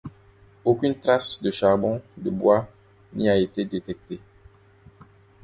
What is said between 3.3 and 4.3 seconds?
été détectée.